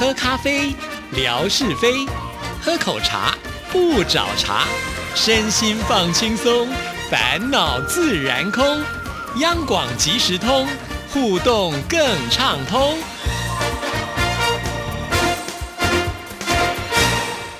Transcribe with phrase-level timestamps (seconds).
[0.00, 0.74] 喝咖啡，
[1.12, 2.08] 聊是非；
[2.58, 3.36] 喝口茶，
[3.70, 4.64] 不找茬。
[5.14, 6.66] 身心放轻松，
[7.10, 8.64] 烦恼自然空。
[9.40, 10.66] 央广即时通，
[11.12, 12.00] 互动更
[12.30, 12.96] 畅通。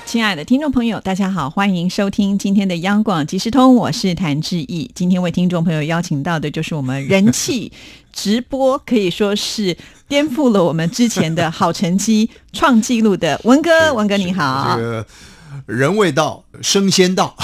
[0.03, 4.89] 亲爱的听众朋友，大家好，欢迎收听今天的央广即时通，我是谭志毅。
[4.95, 7.71] 今天为听众朋友邀请到的就是我们人气
[8.11, 9.75] 直播，可以说是
[10.07, 13.93] 颠覆了我们之前的好成绩、创纪录的文哥。
[13.93, 14.77] 文哥你好。
[15.71, 17.35] 人未到，升仙到，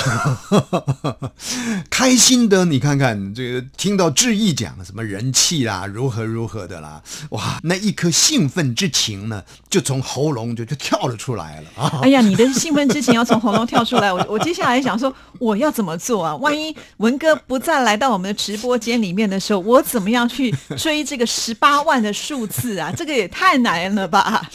[1.89, 11.99] 开心的你看看，这个听到志毅讲什么人气啦，如何如何的啦，哇，那一颗兴奋之情呢，就从喉咙就就跳了出来了啊！
[12.03, 16.35] 哎呀，你的兴奋之情要从喉咙跳出来，我我接下来想说，我要怎么做啊？
[16.35, 22.91] 万一文哥不再来到我们的直播间里面的时候，我怎么样去追这个十八万的数字啊？
[22.95, 24.49] 这个也太难了吧！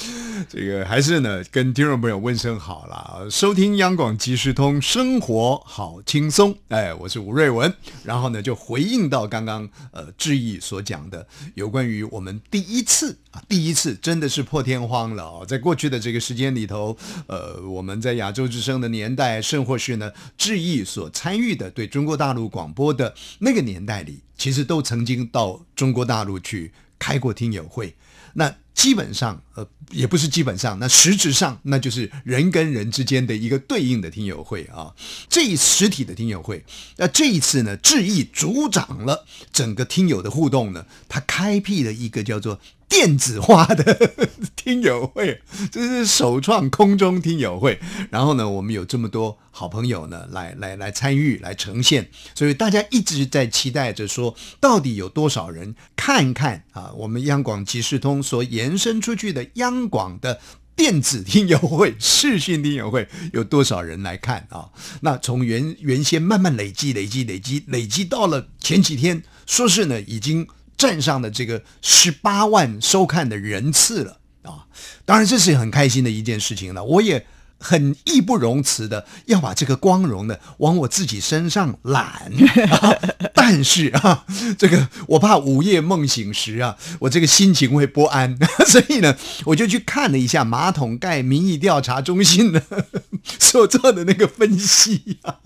[0.49, 6.59] 这个还是呢，跟听众朋友问声好了，收听听央广即时通，生活好轻松。
[6.67, 16.97] 哎，我是吴瑞文，然后呢，就回应到刚刚呃志毅所讲的有关于我们第一次啊，第一次真的是破天荒了哦，在过去的这个时间里头，
[17.29, 27.95] 呃，我们在亚洲之声的年代，甚或是呢志毅所参与的对中国大陆广播的那个年代里，其实都曾经到中国大陆去开过听友会。
[28.35, 34.95] 那基本上，呃，也不是基本上，那实质上，那就是人跟人之间的一个对应的听友会啊。
[35.29, 36.65] 这一实体的听友会，
[36.97, 42.59] 那这一次呢，志毅主掌了整个听友的互动呢，他开辟了一个叫做。
[42.93, 44.13] 电子化的
[44.55, 45.41] 听友会，
[45.71, 47.81] 这是首创空中听友会。
[48.11, 52.11] 然后呢，我们有这么多好朋友呢，来来来参与，来呈现。
[52.35, 56.93] 所以大家一直在期待着说，到底有多少人看看啊？
[56.95, 60.39] 我们央广即时通所延伸出去的央广的
[60.77, 64.69] 电子听友会、视讯听友会，有多少人来看啊？
[65.01, 70.47] 那从原原先慢慢累积、累积、累积、累积到了前几天，说是呢已经。
[70.77, 74.67] 站上的这个十八万收看的人次了啊！
[75.05, 76.83] 当然这是很开心的一件事情了。
[76.83, 77.27] 我也
[77.59, 82.33] 很义不容辞的要把这个光荣呢往我自己身上揽。
[83.35, 84.25] 但是啊，
[84.59, 92.63] 这个我怕午夜梦醒时啊，我这个心情会不安， 所以呢，我就去看了一下马桶盖民意调查中心的
[93.39, 95.39] 所做的那个分析啊，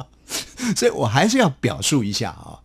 [0.75, 2.61] 所以我还是要表述一下啊。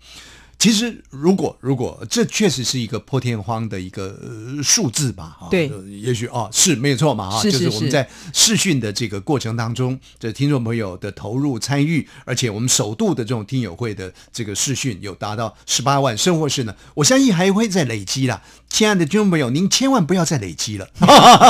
[0.62, 4.16] 其实，如果如果这确实是一个破天荒的一个
[4.62, 18.44] 数字吧，对，也许哦是没有错嘛，哈，就是我们在试训的这个过程当中，这听众朋友的投入参与，而且我们首度的这种听友会的这个试训有达到十八万，甚或是呢，我相信还会再累积啦。
[18.72, 20.88] 亲爱的听众朋友，您千万不要再累积了，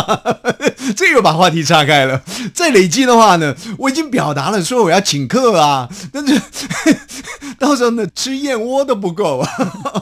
[0.95, 2.23] 这又把话题岔开了。
[2.53, 6.41] 再累积的话呢，我已经表达了说我要请客啊，但是
[7.59, 9.01] 到时候呢，吃燕窝都。
[9.01, 9.49] 不够啊，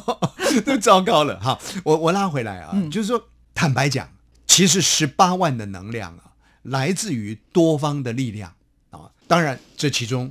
[0.65, 1.57] 都糟糕了哈！
[1.85, 4.09] 我我拉回来啊，就是说，坦白讲，
[4.45, 8.53] 其实十八万的能量啊，来自于多方的力量
[8.89, 9.07] 啊。
[9.25, 10.29] 当然，这其中，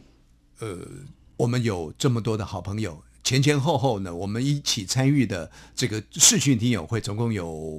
[0.58, 0.76] 呃，
[1.38, 7.70] 我们有这么多的好朋友，前前后后呢，我们一起参与的这个视讯听友会，总共有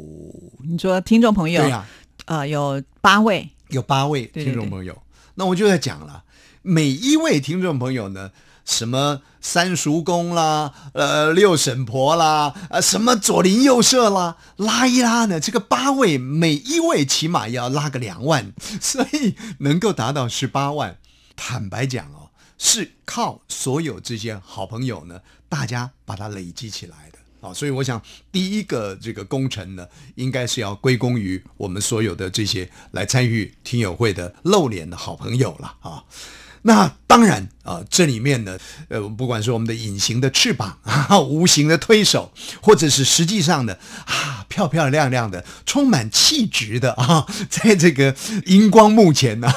[0.64, 1.88] 你说听众朋友对呀，
[2.26, 4.96] 呃，有八位，有八位听众朋友。
[5.34, 6.24] 那我就在讲了，
[6.62, 8.30] 每一位听众朋友呢。
[8.66, 15.40] 什么三叔公啦，呃，六婶婆啦，啊，什么左邻右舍啦，拉一拉呢？
[15.40, 21.00] 这个八位，每一位起码要拉个两万， 所以能够达到十八万。
[21.36, 22.30] 坦白讲哦，
[22.60, 27.54] 是靠所有这些好朋友呢，大家把它累积起来的啊。
[27.54, 28.02] 所以我想，
[28.32, 36.06] 第一个这个工程呢，应该是要归功于我们所有的这些来参与听友会的露脸的好朋友了啊。
[36.62, 38.58] 那当然啊，这里面呢，
[38.88, 42.32] 呃，不管是我们的隐形的翅膀 啊，无形的推手，
[42.62, 48.16] 或者是实际上的啊，漂漂亮亮的、充满气质的啊， 在这个
[48.48, 49.48] 荧光幕前呢，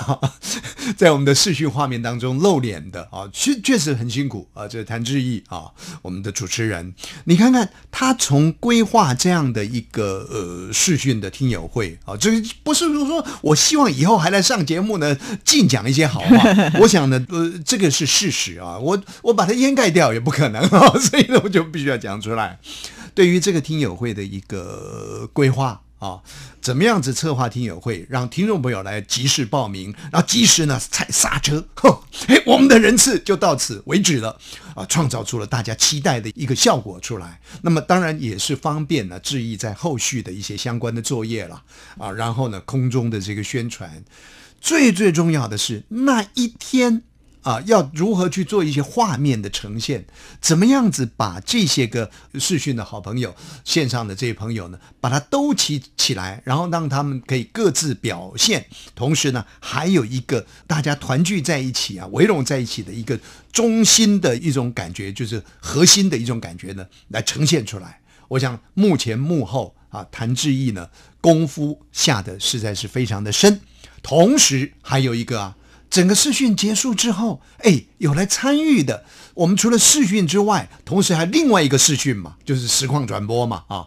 [0.94, 4.68] 在我们的视讯画面当中露脸的啊，确确实很辛苦啊。
[4.68, 5.72] 这是谭志毅啊，
[6.02, 6.94] 我们的主持人，
[7.24, 16.38] 你看看他从规划这样的一个呃视讯的听友会啊，这个不是说说我希望以后还来上节目呢，尽讲一些好话，
[16.78, 16.92] 我。
[16.92, 22.58] 想呢呃，这个是是事实啊，我我把它掩盖掉也不可能啊， 所以呢，我就必须要讲出来。
[23.14, 26.20] 对于这个听友会的一个规划啊，
[26.60, 31.64] 怎么样子策划听友会，让听众朋友来及时报名，然后及时呢踩刹车，
[32.26, 34.36] 嘿，我们的人次就到此为止了
[34.74, 37.40] 啊，创造出了大家期待的一个效果出来。
[37.62, 41.62] 那么当然也是方便呢，质疑在后续的一些相关的作业了
[41.98, 44.02] 啊，然后呢，空中的这个宣传，
[44.60, 47.02] 最最重要的是那一天。
[47.42, 50.04] 啊，要如何去做一些画面的呈现？
[50.40, 53.34] 怎么样子把这些个视讯的好朋友、
[53.64, 63.18] 线上的这些朋友呢，把它都起起来，然后让他们可以各自表现，同时呢，还有一个大家团聚在一起啊，围拢在一起的一个
[63.52, 68.00] 中心的一种感觉，就是核心的一种感觉呢，来呈现出来。
[68.28, 70.88] 我想幕前幕后啊，谭志毅呢
[71.20, 73.60] 功夫下的实在是非常的深，
[74.00, 75.56] 同时还有一个啊。
[75.92, 79.04] 整个试训结束之后，哎，有来参与的。
[79.34, 83.86] 我们除了试训之外，同时还另外一个试训嘛，就是实况转播嘛，啊，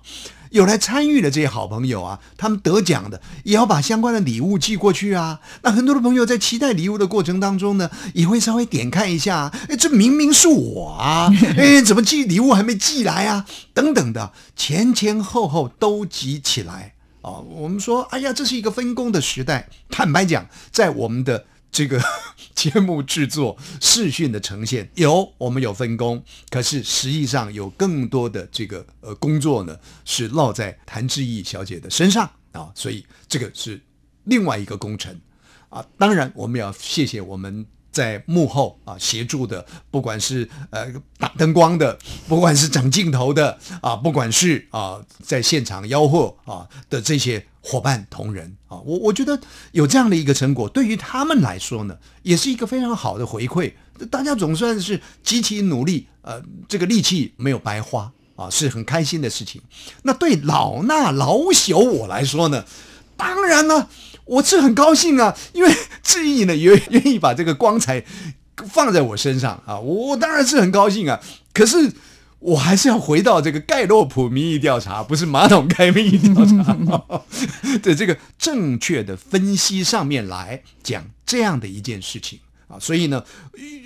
[0.52, 5.40] 有来参与的这些好朋友啊，他们得奖的也要把相关的礼物寄过去啊。
[5.64, 13.48] 那很多的朋友在期待礼物的过程当中呢，也会稍微点看一下，哎，这明明是我啊， 哎，怎么寄礼物还没寄来啊？
[13.74, 16.94] 等等的，前前后后都集起来
[17.24, 17.42] 啊。
[17.50, 19.68] 我们说，哎呀，这是一个分工的时代。
[19.90, 22.02] 坦白讲，在我们的这个
[22.56, 33.82] 节目制作、视讯的呈现有我们有分工，可是实际上有更多的这个呃工作呢，是落在谭志毅小姐的身上啊，所以这个是
[34.24, 35.20] 另外一个工程
[35.68, 35.86] 啊。
[35.98, 37.66] 当然，我们要谢谢我们。
[37.96, 40.86] 在幕后啊协助的，不管是呃
[41.18, 41.98] 打灯光的，
[42.28, 49.40] 不管是整镜头的啊，不管是啊在现场吆喝啊的这些伙伴同仁啊，我我觉得
[49.72, 53.72] 有这样的一个成果，对于他们来说呢，也是一个非常好的回馈。
[54.12, 59.62] 大家总算是集体努力，呃，这个力气没有白花啊，是很开心的事情。
[60.04, 62.66] 那对老衲老朽我来说呢，
[63.16, 63.88] 当然呢。
[64.26, 65.74] 我是很高兴啊，因为
[66.04, 68.04] 志毅呢也愿意把这个光彩
[68.70, 71.20] 放在我身上啊，我当然是很高兴啊。
[71.54, 71.94] 可是
[72.40, 76.76] 我还是要回到这个盖洛普民意调查，不是马桶盖民意调查
[77.82, 82.78] 的这个正确的分析上面来讲这样的一件事情啊。
[82.80, 83.24] 所以呢，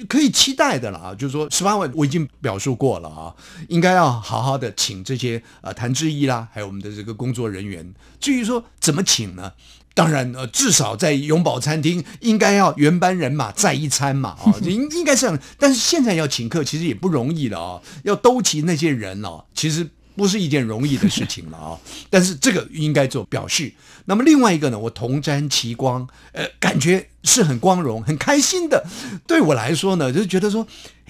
[0.07, 3.35] 可以期待的了啊，就是说十八万我已经表述过了啊，
[3.67, 7.93] 应该要好好的请这些呃谭志毅啦，还有我们的这个工作人员。
[8.19, 9.53] 至于说怎么请呢？
[9.93, 15.39] 当然，呃，至少在永宝餐厅应该要原班人马在一餐嘛，啊， 应应该是这样。
[15.57, 21.77] 但是现在要请客，其实也不容易了啊，要兜齐那些人哦，其实不是一件容易的事情了啊。
[22.09, 23.73] 但是这个应该做表示。
[24.05, 28.85] 那么另外一个呢，我同沾其光，呃，感觉是很光荣、很开心的。
[29.27, 30.65] 对我来说呢，就是觉得说，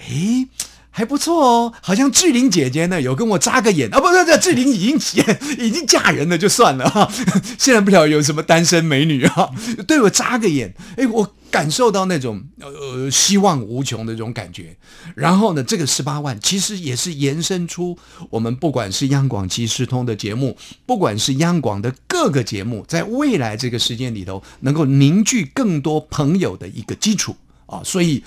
[0.08, 0.48] 诶。
[0.90, 4.96] 还不错哦，好像志玲姐姐呢有跟我眨个眼啊，不不不，志玲已经
[5.58, 7.10] 已经嫁人了，就算了哈。
[7.58, 9.50] 现在不了有什么单身美女啊，
[9.86, 14.76] 对我眨个眼，哎，我感受到那种呃希望无穷的这种感觉。
[15.14, 17.96] 然后呢，这个十八万其实也是延伸出
[18.28, 20.56] 我们不管是央广即时通的节目，
[20.86, 28.24] 不管是央广的各个节目，在未来这个时间里头，能够凝聚更多朋友的一个基础啊，所以。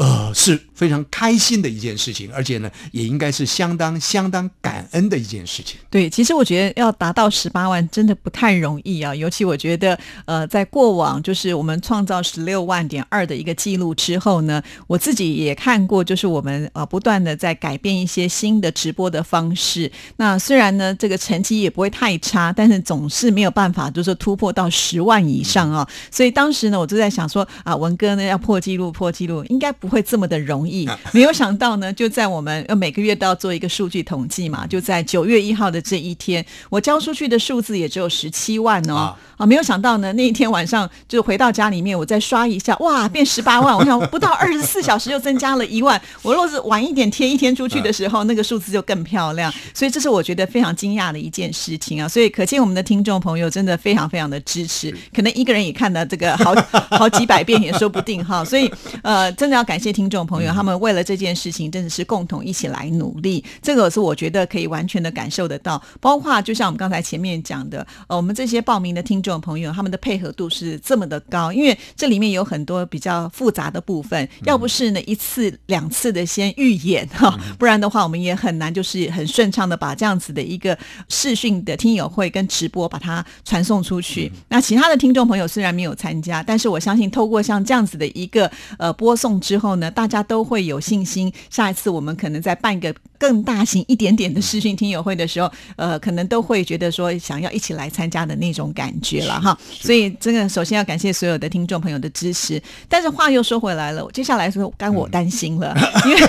[0.00, 5.78] 呃，是非常开心的一件事情，而且呢，也应该是相当相当感恩的一件事情。
[5.90, 19.92] 对，其实我觉得要达到十八万真的不太容易啊，尤其我觉得，呃，在过往就是我们创造十六万点二的一个记录之后呢，我自己也看过，就是我们呃不断的在改变一些新的直播的方式。
[20.16, 25.86] 那虽然呢，这个成绩也不会太差，但是总是没有办法，就是突破到十万以上啊。
[26.10, 29.89] 所以当时呢，我就在想说啊，文哥呢要破纪录，破纪录应该不。
[29.90, 56.54] 会这么的容易，没有想到呢，就在我们呃每个月都要做一个数据统计嘛，就在九月一号的这一天，我交出去的数字也只有十七万哦，啊，没有想到呢，那一天晚上就回到家里面，我再刷一下，哇， 变十八万，我想不到二十四小时又增加了一万，我若是晚一点贴一天出去的时候，那个数字就更漂亮，所以这是我觉得非常惊讶的一件事情啊，所以可见我们的听众朋友真的非常非常的支持，可能一个人也看了这个好
[56.90, 58.70] 好几百遍也说不定哈，所以
[59.02, 59.80] 呃，真的要感。
[59.80, 63.42] 谢听众朋友，他们为了这件事情，真的是共同一起来努力。
[63.62, 65.82] 这个是我觉得可以完全的感受得到。
[66.00, 74.28] 包括就像我们刚才前面讲的，呃，我们这些报名的听众朋友，他们的配合度是这么的高，因为这里面有很多比较复杂的部分。
[74.44, 80.76] 要不是呢一次两次的先预演哈，不然的话，我们也很难就是很顺畅的把这样子的一个
[81.08, 84.30] 视讯的听友会跟直播把它传送出去。
[84.48, 89.59] 那其他的听众朋友虽然没有参加，但是我相信透过像这样子的一个呃播送之后。
[89.60, 99.56] 后呢，大家都会有信心，下一次我们可能在办一个更大型一点点的视讯听友会的时候， 呃，可能都会觉得说想要一起来参加的那种感觉了哈。
[99.70, 102.60] 所以真的首先要感谢所有的听众朋友的支持。
[102.88, 105.76] 但是话又说回来了，接下来说该我担心了，
[106.06, 106.20] 因为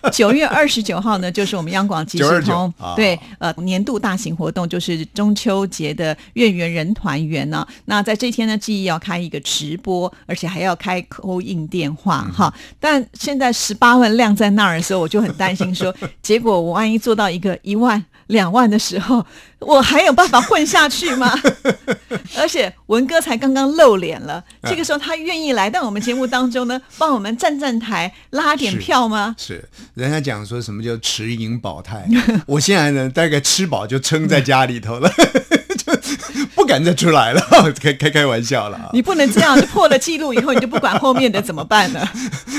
[0.12, 7.66] 九月二十九号呢，就是我们央广即时通929啊对呃年度大型活动，就是中秋节的月圆人团圆呢。
[7.86, 12.54] 那在这天呢，记忆要开一个直播，而且还要开扣印电话嗯哈。
[12.78, 18.04] 但现在十八万亮在那儿的时候，我就很担心说， 结果我万一做到一个一万。
[18.28, 19.24] 两万的时候，
[19.58, 21.38] 我还有办法混下去吗？
[22.38, 29.34] 而且文哥才刚刚露脸了，这个时候他愿意来到我们节目当中呢，帮我们站站台、拉点票吗？
[29.38, 32.06] 是，人家讲说什么叫持盈保泰，
[32.46, 35.10] 我现在呢大概吃饱就撑在家里头了，
[35.76, 35.92] 就
[36.54, 37.40] 不敢再出来了，
[37.80, 38.90] 开开开玩笑了啊。
[38.92, 42.06] 你不能这样，就破了记录以后，你就不管后面的怎么办呢？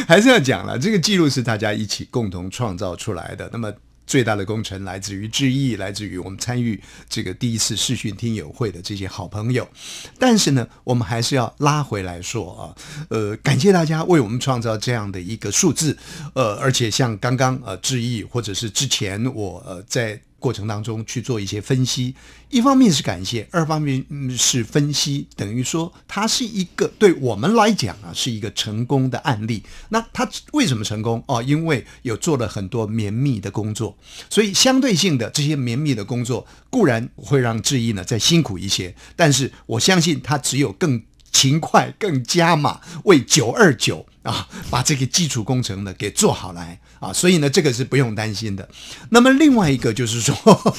[0.07, 3.49] 还是要讲了，这个记录是大家一起共同创造出来的。
[3.53, 3.71] 那么
[4.09, 9.69] 最大的功臣来自于志毅，来自于我们参与这个第一次视讯听友会的这些好朋友。
[10.17, 12.75] 但是呢，我们还是要拉回来说啊，
[13.09, 15.95] 呃，感谢大家为我们创造这样的一个数字，
[16.33, 20.19] 呃，而且像刚刚呃志毅，或者是之前我呃在。
[20.39, 22.15] 过程当中去做一些分析，
[22.49, 24.03] 一方面是感谢，二方面
[24.37, 29.61] 是分析，等于说它是一个对我们来讲啊是一个成功的案例。
[29.89, 31.43] 那它为什么成功哦？
[31.43, 33.97] 因为有做了很多绵密的工作，
[34.29, 41.03] 所以相对性的这些绵密的工作固然会让志毅呢再辛苦一些，但是我相信他只有更。
[41.31, 48.67] 勤快更加码，为九二九啊，把这个基础工程呢给做好来啊，所以呢，这个是不用担心的。
[49.09, 50.35] 那么另外一个就是说，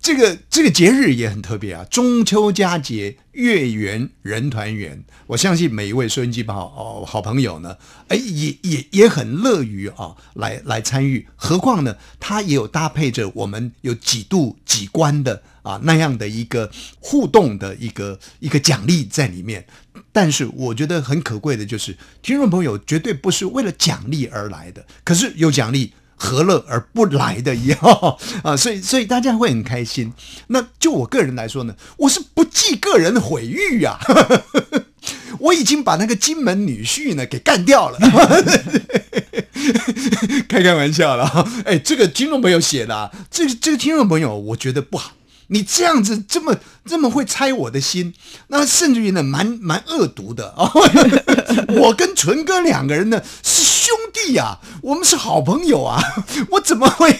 [0.00, 5.04] 这个这个节日也很特别啊，中秋佳节，月圆人团圆。
[5.28, 7.76] 我相信每一位收音机好哦好朋友呢，
[8.08, 11.28] 哎也也也很乐于啊来来参与。
[11.36, 19.66] 何况呢，它也有搭配着我们有几度几关的啊那样的一个互动的一个一个奖励在里面。
[20.12, 25.94] 但是我觉得很可贵的就是，听众朋友绝对不是为了奖励而来的，可是有奖励。
[26.14, 27.80] 何乐而不来的一样？
[28.44, 30.12] 啊，所以所以大家会很开心。
[30.48, 33.98] 那就我个人来说呢，我是不计个人毁誉呀、
[35.40, 37.98] 我已经把那个金门女婿呢给干掉了。
[40.48, 45.14] 开开玩笑了哈，哎，这个听众朋友写的、啊，这个这个听众朋友，我觉得不好。
[45.52, 46.56] 你这样子这么
[46.86, 48.14] 这么会猜我的心，
[48.48, 50.70] 那甚至于呢，蛮蛮恶毒的哦。
[51.78, 56.02] 我跟纯哥两个人呢是兄弟呀、我们是好朋友啊，
[56.52, 57.14] 我怎么会？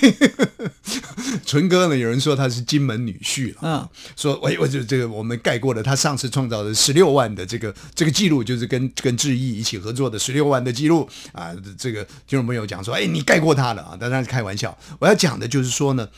[1.44, 11.52] 纯哥呢，有人说他是金门女婿了，嗯，说我我就这个我们盖过了他上次创造的十六万的这个这个记录，就是跟跟志毅一起合作的十六万的记录啊。
[11.76, 14.76] 这个听众朋友讲说，哎，你盖过他了啊，当然是开玩笑。
[14.98, 16.08] 我要讲的就是说呢，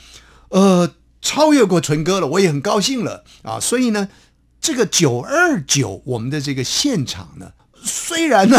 [0.50, 0.88] 呃。
[1.25, 3.59] 超越过纯哥了，我也很高兴了啊！
[3.59, 4.11] 所以呢，
[4.61, 7.52] 这个九二九我们的这个现场呢，
[7.83, 8.59] 虽然呢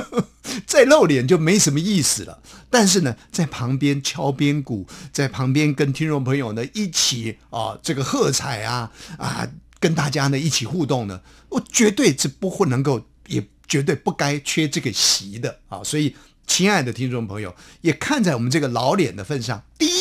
[0.66, 9.48] 再露脸就没什么意思了，但是呢，在旁边敲边鼓，在旁边跟听众朋友呢一起啊这个喝彩啊啊，
[9.80, 15.80] 跟大家呢一起互动呢，我绝对是不会能够，也绝对不该缺这个席的啊！
[15.82, 16.14] 所以，
[16.46, 19.93] 亲爱的听众朋友，也看在我们这个老脸的份上，第一。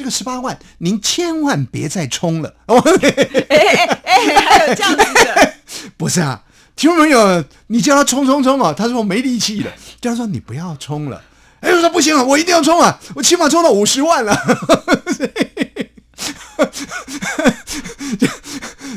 [0.00, 2.54] 这个十八万，您千万别再充了。
[2.64, 3.10] 哦，哎
[3.50, 5.54] 哎哎，还有这样子的，
[5.98, 6.42] 不是啊，
[6.74, 9.70] 听众朋友，你叫他充充充啊，他说我没力气了。
[10.00, 11.22] 叫他说你不要充了。
[11.60, 14.34] 哎，我说不行啊，我一定要充啊，我起码充到五十万了。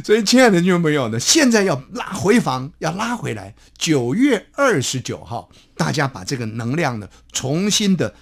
[0.06, 3.54] 所以，亲爱的听众朋友呢，现在要拉回防，要拉回来。
[3.78, 8.16] 九月二十九号，大家把这个能量呢，重新的。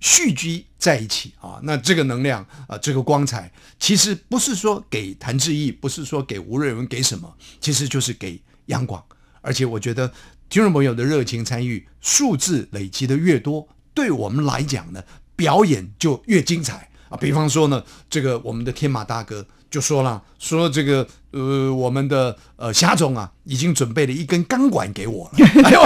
[0.00, 9.04] 蓄积在一起啊，那这个能量啊，这个光彩，其实不是说给谭志毅，不是说给吴瑞文，给什么，其实就是给杨广。
[9.40, 10.12] 而且我觉得
[10.48, 15.02] 听众朋友的热情参与，数字累积的越多，对我们来讲呢，
[15.34, 17.16] 表演就越精彩啊。
[17.18, 25.46] 比方说呢，这个我们的天马大哥就说了，说这个呃，我们的呃霞总啊，已经准备了一根钢管给我了。
[25.64, 25.80] 哎呦，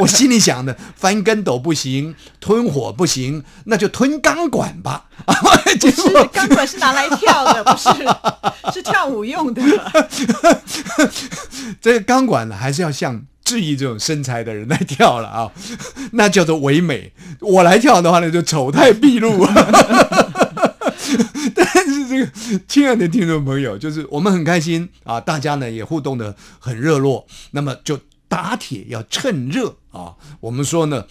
[0.00, 5.06] 我心里想的，翻跟斗不行，吞火不行，那就吞钢管吧。
[5.80, 7.88] 不是钢管是拿来跳的， 不是
[8.74, 9.62] 是跳舞用的。
[11.80, 15.50] 这个钢管呢，还是要像质疑这种身材的人来跳了啊，
[16.12, 17.12] 那叫做唯美。
[17.40, 19.46] 我来跳的话呢，就丑态毕露。
[21.54, 30.14] 但是这个亲爱的听众朋友，就是我们很开心啊，大家呢也互动的很热络，那么就打铁要趁热啊。
[30.40, 31.06] 我们说呢，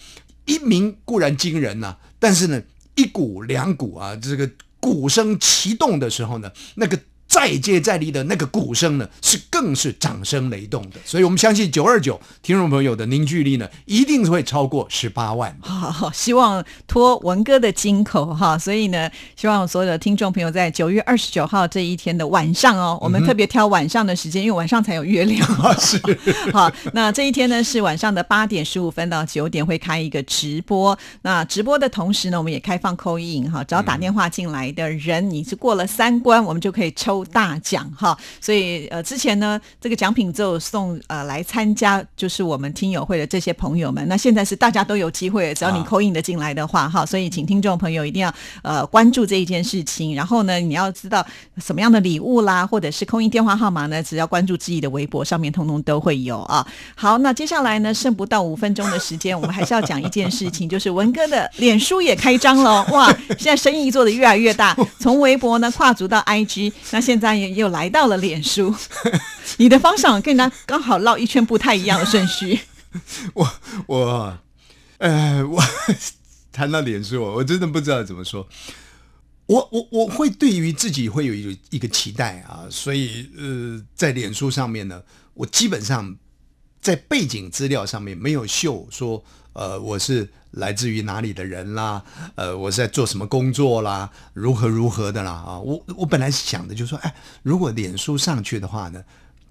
[0.46, 2.62] 一鸣固然惊人呐、但是呢，
[2.94, 6.98] 一鼓两鼓啊，这个鼓声齐动的时候呢，那个
[7.32, 10.98] 再接再厉的那个鼓声呢，是更是掌声雷动的。
[11.02, 15.56] 所以我们相信九二九听众朋友的凝聚力呢，一定会超过十八万。
[15.62, 25.42] 好好，希望托文哥的金口哈，所以呢，希望所有的听众朋友在九月二十九号这一天的晚上哦，我们特别挑晚上的时间，因为晚上才有月亮。
[25.80, 25.98] 是
[26.52, 30.98] 好，那这一天呢是晚上的八点十五分到九点会开一个直播。
[31.22, 38.16] 那直播的同时呢，我们也开放扣印哈，只要打电话进来的人，你是过了三关，我们就可以抽大奖哈。
[38.40, 50.14] 所以呃，之前呢，这个奖品只有送呃来参加就是我们听友会的这些朋友们，那现在是大家都有机会，只要你啊扣印的进来的话哈，所以请听众朋友一定要呃关注这一件事情。
[50.14, 51.24] 然后呢，你要知道
[51.58, 56.66] 什么样的礼物啦，或者是扣印电话号码呢，只要关注志毅的微博上面，通通都会有啊。
[56.94, 63.16] 好，那接下来呢，剩不到五分钟的时间，我们还是要讲一件事情，就是文哥的脸书也开张了哦，哇！
[63.38, 68.74] 现在生意做的越来越大，从微博呢跨足到 IG，那现现在也又来到了脸书。
[69.58, 72.58] 你的方向跟人家刚好绕一圈不太一样的顺序。
[73.34, 73.54] 我
[73.86, 74.38] 我，
[74.96, 75.62] 呃，我
[76.50, 78.48] 谈到脸书，我我真的不知道怎么说。
[79.44, 85.02] 我我我会对于自己会有一个一个期待啊，所以呃，在脸书上面呢，
[85.34, 86.16] 我基本上
[86.80, 92.02] 在背景资料上面没有秀说，呃，我是来自于哪里的人啦，
[92.34, 99.02] 呃，我是在做什么工作啦，如何如何的啦啊，我我本来想的就是说，哎，如果脸书上去的话呢，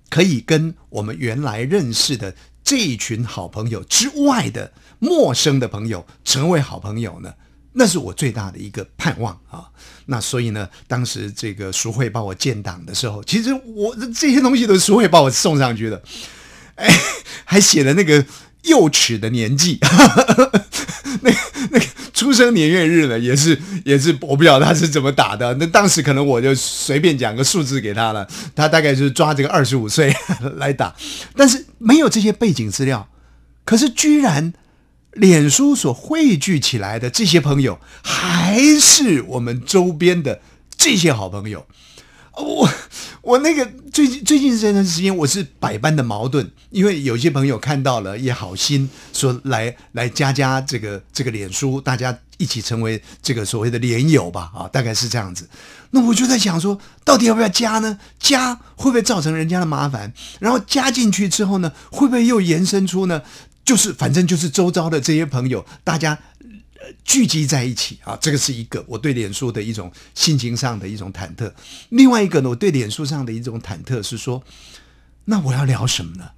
[0.10, 7.34] 可以跟我们原来认识的这一群好朋友之外的陌生的朋友成为好朋友呢，
[7.74, 9.70] 那是我最大的一个盼望啊。
[10.06, 16.04] 那所以呢，当时这个淑慧帮我建档的时候，其实我这些东西都是淑慧帮我送上去的，
[16.76, 16.88] 哎，
[17.46, 18.24] 还写了那个
[18.64, 19.80] 幼齿的年纪，
[21.22, 21.32] 那
[21.72, 25.54] 那个出生年月日呢，也是也是我不晓得他是怎么打的。
[25.56, 30.16] 那当时可能我就随便讲个数字给他了，他大概就是抓这个二十五岁
[30.58, 30.96] 来打，
[31.36, 33.10] 但是没有这些背景资料，
[33.66, 34.54] 可是居然。
[35.16, 40.40] 脸书所汇聚起来的这些朋友，还是我们周边的
[40.78, 41.68] 这些好朋友。
[42.38, 42.70] 我
[43.22, 55.50] 我那个最近最近这段时间，我是百般的矛盾，因为有些朋友看到了也好心说来来加加这个这个脸书，大家一起成为这个所谓的连友吧，啊，大概是这样子。
[55.90, 58.00] 那我就在想说，到底要不要加呢？
[58.18, 60.14] 加会不会造成人家的麻烦？
[60.40, 63.22] 然后加进去之后呢，会不会又延伸出呢？
[63.66, 66.18] 就是反正就是周遭的这些朋友，大家。
[67.04, 71.52] 聚集在一起啊，这个是一个我对脸书的一种心情上的一种忐忑。
[71.90, 74.44] 另外一个呢，我对脸书上的一种忐忑是说，
[75.26, 76.32] 那我要聊什么呢？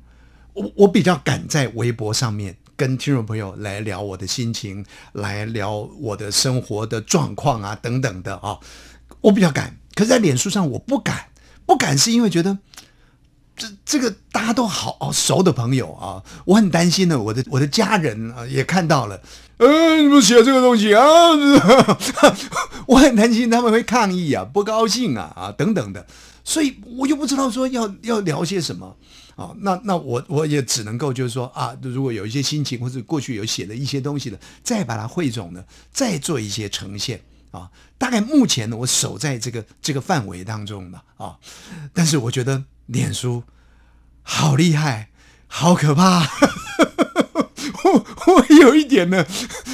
[0.54, 8.60] 我我比较敢在微博上面跟听众朋友来聊我的心情，来聊我的生活的状况啊等等的啊，
[9.22, 9.78] 我比较敢。
[9.96, 11.30] 可是，在脸书上我不敢，
[11.66, 12.60] 不敢是因为觉得。
[13.56, 17.22] 这这个大家都好熟的朋友啊，我很担心呢。
[17.22, 19.22] 我的我的家人啊也看到了，
[19.58, 21.04] 呃，你们写这个东西啊，
[22.88, 26.06] 我很担心他们会抗议啊，不高兴啊啊等等的，
[26.44, 28.98] 所以我就不知道说要要聊些什么
[29.36, 29.52] 啊。
[29.60, 37.70] 那那我我也只能够就是说啊，如果有一些心情或者过去有写的一些东西的，再把它汇总呢，再做一些呈现啊。
[38.00, 41.38] 大概目前呢，我守在这个这个范围当中了啊，
[41.94, 42.64] 但是我觉得。
[42.88, 43.44] 脸书
[44.22, 45.10] 好厉害，
[45.48, 46.28] 好可怕！
[47.84, 49.26] 我我有一点呢，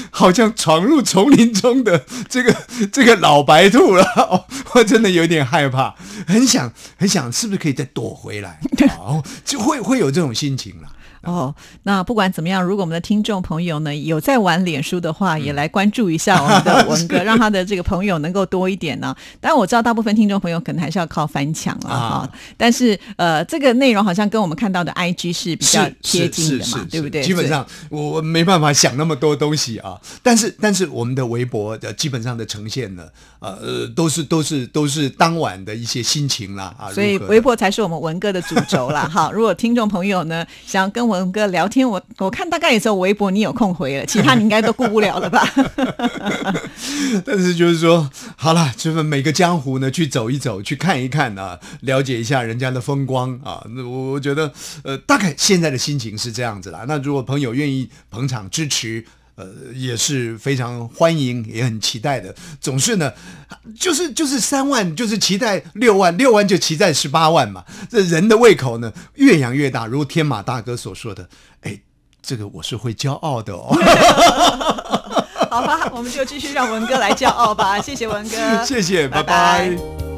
[0.09, 2.53] 好像闯入丛林中的这个
[2.91, 4.03] 这个老白兔了。
[4.15, 5.95] 哦、 我真的有点害怕，
[6.27, 8.59] 很想很想，是不是可以再躲回来？
[8.97, 10.89] 哦，就会会有这种心情了。
[11.23, 11.53] 哦，
[11.83, 19.15] 那不管怎么样，如果我们的听众朋友呢有在玩脸书的话，也来关注一下我们的 文哥，让他的这个朋友能够多一点呢。
[19.41, 27.21] 当然我知道大部分听众朋友可能还是要靠翻墙了哈，但是呃，这个内容好像跟我们看到的 IG 是比较贴近的嘛，对不对？
[27.23, 33.03] 基本上我我没办法想那么多东西啊，但是但是我们的微博的基本上的呈现呢，
[33.39, 39.09] 呃，都是都是都是当晚的一些心情啦啊，所以微博才是我们文哥的主轴啦。
[39.11, 45.43] 好，如果听众朋友呢想跟文哥聊天，我我看大概也只有微博你有空回了，其他你应该都顾不了了吧？
[47.25, 53.65] 但是就是说，好了，就是每个江湖呢去走一走，去看一看啊，了解一下人家的风光啊。
[53.75, 56.85] 那我我觉得，呃，大概现在的心情是这样子啦。
[56.87, 59.05] 那如果朋友愿意捧场支持。
[59.39, 62.35] 呃也是非常欢迎，也很期待的。
[62.59, 63.11] 总是呢，
[63.79, 67.63] 就是就是三万，就是期待六万，六万就期待十八万嘛。
[67.89, 71.29] 这人的胃口呢越养越大，如天马大哥所说的，
[71.61, 71.79] 哎，
[72.21, 73.73] 这个我是会骄傲的哦。
[75.49, 77.79] 好吧，我们就继续让文哥来骄傲吧。
[77.81, 80.08] 谢谢文哥，谢谢，拜拜拜拜